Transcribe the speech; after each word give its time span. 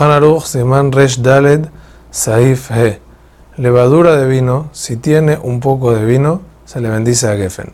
Shulchan 0.00 0.12
Aruch 0.12 0.94
Resh 0.94 1.18
Daled 1.20 1.68
Saif 2.10 2.70
He. 2.70 3.00
Levadura 3.58 4.16
de 4.16 4.26
vino, 4.26 4.70
si 4.72 4.96
tiene 4.96 5.38
un 5.42 5.60
poco 5.60 5.92
de 5.92 6.06
vino, 6.06 6.40
se 6.64 6.80
le 6.80 6.88
bendice 6.88 7.28
a 7.28 7.36
Geffen. 7.36 7.72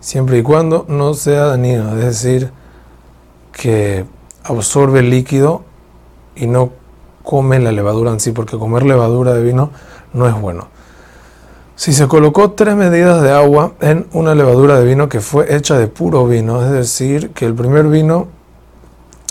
Siempre 0.00 0.38
y 0.38 0.42
cuando 0.42 0.86
no 0.88 1.12
sea 1.12 1.48
dañino, 1.48 1.90
es 1.98 2.04
decir, 2.04 2.50
que 3.52 4.06
absorbe 4.44 5.00
el 5.00 5.10
líquido 5.10 5.62
y 6.36 6.46
no 6.46 6.70
come 7.22 7.58
la 7.58 7.70
levadura 7.70 8.12
en 8.12 8.20
sí, 8.20 8.32
porque 8.32 8.56
comer 8.56 8.84
levadura 8.84 9.34
de 9.34 9.42
vino 9.42 9.72
no 10.14 10.26
es 10.26 10.40
bueno. 10.40 10.68
Si 11.76 11.92
se 11.92 12.08
colocó 12.08 12.52
tres 12.52 12.76
medidas 12.76 13.20
de 13.20 13.30
agua 13.30 13.74
en 13.80 14.06
una 14.12 14.34
levadura 14.34 14.78
de 14.78 14.86
vino 14.86 15.10
que 15.10 15.20
fue 15.20 15.54
hecha 15.54 15.76
de 15.76 15.88
puro 15.88 16.26
vino, 16.26 16.64
es 16.64 16.70
decir, 16.70 17.32
que 17.32 17.44
el 17.44 17.54
primer 17.54 17.88
vino 17.88 18.28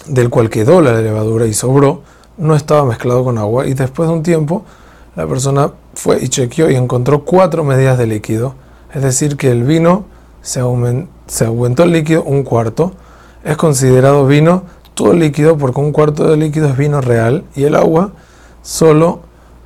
del 0.08 0.30
cual 0.30 0.50
quedó 0.50 0.82
la 0.82 1.00
levadura 1.02 1.46
y 1.46 1.54
sobró, 1.54 2.02
no 2.38 2.56
estaba 2.56 2.86
mezclado 2.86 3.24
con 3.24 3.38
agua 3.38 3.68
y 3.68 3.74
después 3.74 4.10
de 4.10 4.16
un 4.16 4.24
tiempo 4.24 4.64
la 5.16 5.28
persona 5.28 5.72
fue 5.94 6.24
y 6.24 6.30
chequeó 6.30 6.70
y 6.70 6.76
encontró 6.76 7.24
cuatro 7.24 7.64
medidas 7.64 7.98
de 7.98 8.08
líquido, 8.08 8.56
es 8.94 9.04
decir, 9.04 9.38
que 9.38 9.52
el 9.52 9.64
vino 9.64 10.06
se, 10.42 10.60
aumentó 10.60 11.84
el 11.84 11.92
líquido 11.92 12.24
un 12.24 12.44
cuarto, 12.44 12.94
es 13.44 13.58
considerado 13.58 14.26
vino 14.26 14.64
todo 14.94 15.14
líquido 15.14 15.58
porque 15.58 15.80
un 15.80 15.92
cuarto 15.92 16.30
de 16.30 16.38
líquido 16.38 16.68
es 16.68 16.78
vino 16.78 17.02
real 17.02 17.44
y 17.56 17.64
el 17.64 17.76
agua 17.76 18.12
solo 18.62 19.22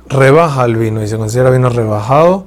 rebaja 0.08 0.64
el 0.64 0.76
vino 0.76 1.02
y 1.02 1.08
se 1.08 1.16
considera 1.16 1.50
vino 1.50 1.68
rebajado 1.68 2.44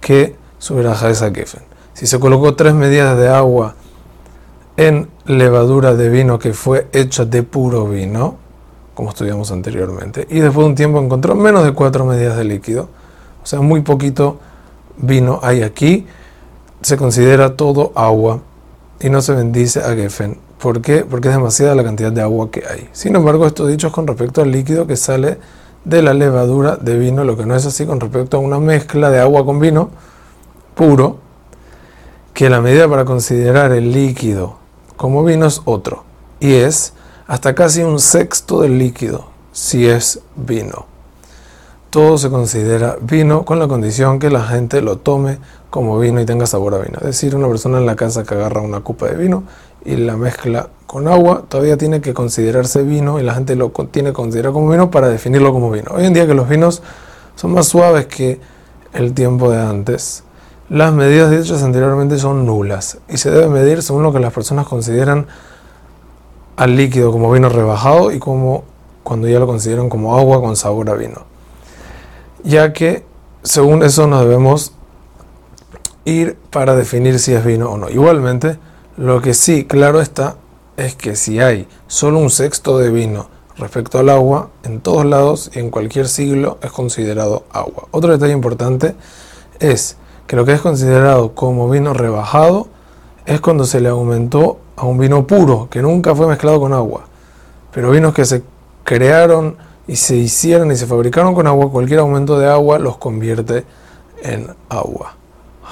que 0.00 0.36
su 0.58 0.78
esa 0.78 1.32
kefen. 1.32 1.62
Si 1.94 2.06
se 2.06 2.20
colocó 2.20 2.54
tres 2.54 2.74
medidas 2.74 3.18
de 3.18 3.28
agua 3.28 3.74
en 4.76 5.08
levadura 5.26 5.94
de 5.94 6.08
vino 6.08 6.38
que 6.38 6.52
fue 6.52 6.88
hecha 6.92 7.24
de 7.24 7.42
puro 7.42 7.86
vino, 7.86 8.36
como 8.94 9.10
estudiamos 9.10 9.50
anteriormente, 9.52 10.26
y 10.30 10.40
después 10.40 10.64
de 10.64 10.70
un 10.70 10.74
tiempo 10.74 11.00
encontró 11.00 11.34
menos 11.34 11.64
de 11.64 11.72
cuatro 11.72 12.04
medidas 12.04 12.36
de 12.36 12.44
líquido, 12.44 12.88
o 13.42 13.46
sea, 13.46 13.60
muy 13.60 13.82
poquito 13.82 14.38
vino 14.96 15.40
hay 15.42 15.62
aquí, 15.62 16.06
se 16.80 16.96
considera 16.96 17.56
todo 17.56 17.92
agua 17.94 18.40
y 19.00 19.08
no 19.10 19.22
se 19.22 19.32
bendice 19.32 19.80
a 19.80 19.94
Geffen. 19.94 20.38
¿Por 20.60 20.80
qué? 20.80 21.04
Porque 21.08 21.28
es 21.28 21.34
demasiada 21.34 21.74
la 21.74 21.82
cantidad 21.82 22.12
de 22.12 22.22
agua 22.22 22.50
que 22.50 22.64
hay. 22.68 22.88
Sin 22.92 23.16
embargo, 23.16 23.46
esto 23.46 23.66
dicho 23.66 23.88
es 23.88 23.92
con 23.92 24.06
respecto 24.06 24.42
al 24.42 24.52
líquido 24.52 24.86
que 24.86 24.96
sale 24.96 25.38
de 25.84 26.02
la 26.02 26.14
levadura 26.14 26.76
de 26.76 26.96
vino, 26.98 27.24
lo 27.24 27.36
que 27.36 27.46
no 27.46 27.56
es 27.56 27.66
así 27.66 27.86
con 27.86 27.98
respecto 27.98 28.36
a 28.36 28.40
una 28.40 28.60
mezcla 28.60 29.10
de 29.10 29.20
agua 29.20 29.44
con 29.44 29.58
vino 29.58 29.90
puro, 30.74 31.18
que 32.32 32.48
la 32.48 32.60
medida 32.60 32.88
para 32.88 33.04
considerar 33.04 33.72
el 33.72 33.92
líquido 33.92 34.61
como 35.02 35.24
vino 35.24 35.46
es 35.46 35.62
otro, 35.64 36.04
y 36.38 36.54
es 36.54 36.92
hasta 37.26 37.56
casi 37.56 37.82
un 37.82 37.98
sexto 37.98 38.60
del 38.60 38.78
líquido, 38.78 39.24
si 39.50 39.84
es 39.88 40.20
vino. 40.36 40.86
Todo 41.90 42.18
se 42.18 42.30
considera 42.30 42.98
vino 43.00 43.44
con 43.44 43.58
la 43.58 43.66
condición 43.66 44.20
que 44.20 44.30
la 44.30 44.44
gente 44.44 44.80
lo 44.80 44.98
tome 44.98 45.38
como 45.70 45.98
vino 45.98 46.20
y 46.20 46.24
tenga 46.24 46.46
sabor 46.46 46.76
a 46.76 46.78
vino. 46.78 46.98
Es 47.00 47.06
decir, 47.06 47.34
una 47.34 47.48
persona 47.48 47.78
en 47.78 47.86
la 47.86 47.96
casa 47.96 48.22
que 48.22 48.34
agarra 48.34 48.60
una 48.60 48.84
copa 48.84 49.06
de 49.06 49.16
vino 49.16 49.42
y 49.84 49.96
la 49.96 50.16
mezcla 50.16 50.68
con 50.86 51.08
agua, 51.08 51.46
todavía 51.48 51.76
tiene 51.76 52.00
que 52.00 52.14
considerarse 52.14 52.84
vino 52.84 53.18
y 53.18 53.24
la 53.24 53.34
gente 53.34 53.56
lo 53.56 53.70
tiene 53.70 54.10
que 54.10 54.14
considerar 54.14 54.52
como 54.52 54.70
vino 54.70 54.92
para 54.92 55.08
definirlo 55.08 55.52
como 55.52 55.72
vino. 55.72 55.90
Hoy 55.96 56.04
en 56.04 56.14
día 56.14 56.28
que 56.28 56.34
los 56.34 56.48
vinos 56.48 56.80
son 57.34 57.54
más 57.54 57.66
suaves 57.66 58.06
que 58.06 58.40
el 58.92 59.14
tiempo 59.14 59.50
de 59.50 59.60
antes, 59.60 60.22
las 60.72 60.90
medidas 60.94 61.30
dichas 61.30 61.62
anteriormente 61.62 62.18
son 62.18 62.46
nulas 62.46 62.96
y 63.06 63.18
se 63.18 63.30
debe 63.30 63.46
medir 63.48 63.82
según 63.82 64.04
lo 64.04 64.12
que 64.14 64.20
las 64.20 64.32
personas 64.32 64.66
consideran 64.66 65.26
al 66.56 66.76
líquido 66.76 67.12
como 67.12 67.30
vino 67.30 67.50
rebajado 67.50 68.10
y 68.10 68.18
como 68.18 68.64
cuando 69.02 69.28
ya 69.28 69.38
lo 69.38 69.46
consideran 69.46 69.90
como 69.90 70.16
agua 70.16 70.40
con 70.40 70.56
sabor 70.56 70.88
a 70.88 70.94
vino. 70.94 71.26
Ya 72.42 72.72
que 72.72 73.04
según 73.42 73.82
eso 73.82 74.06
nos 74.06 74.22
debemos 74.22 74.72
ir 76.06 76.38
para 76.48 76.74
definir 76.74 77.18
si 77.18 77.34
es 77.34 77.44
vino 77.44 77.68
o 77.68 77.76
no. 77.76 77.90
Igualmente, 77.90 78.58
lo 78.96 79.20
que 79.20 79.34
sí, 79.34 79.66
claro 79.66 80.00
está, 80.00 80.36
es 80.78 80.94
que 80.94 81.16
si 81.16 81.38
hay 81.38 81.68
solo 81.86 82.18
un 82.18 82.30
sexto 82.30 82.78
de 82.78 82.90
vino 82.90 83.28
respecto 83.58 83.98
al 83.98 84.08
agua, 84.08 84.48
en 84.62 84.80
todos 84.80 85.04
lados 85.04 85.50
y 85.54 85.58
en 85.58 85.68
cualquier 85.68 86.08
siglo 86.08 86.56
es 86.62 86.72
considerado 86.72 87.44
agua. 87.52 87.88
Otro 87.90 88.10
detalle 88.10 88.32
importante 88.32 88.94
es 89.60 89.98
que 90.26 90.36
lo 90.36 90.44
que 90.44 90.52
es 90.52 90.60
considerado 90.60 91.34
como 91.34 91.68
vino 91.68 91.92
rebajado 91.92 92.68
es 93.26 93.40
cuando 93.40 93.64
se 93.64 93.80
le 93.80 93.88
aumentó 93.88 94.58
a 94.76 94.86
un 94.86 94.98
vino 94.98 95.26
puro, 95.26 95.68
que 95.70 95.82
nunca 95.82 96.14
fue 96.14 96.26
mezclado 96.26 96.60
con 96.60 96.72
agua. 96.72 97.04
Pero 97.72 97.90
vinos 97.90 98.14
que 98.14 98.24
se 98.24 98.42
crearon 98.84 99.56
y 99.86 99.96
se 99.96 100.16
hicieron 100.16 100.70
y 100.72 100.76
se 100.76 100.86
fabricaron 100.86 101.34
con 101.34 101.46
agua, 101.46 101.70
cualquier 101.70 102.00
aumento 102.00 102.38
de 102.38 102.48
agua 102.48 102.78
los 102.78 102.96
convierte 102.96 103.64
en 104.22 104.54
agua. 104.68 105.14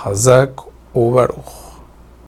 Hazak 0.04 0.52
Ubaruj. 0.94 1.69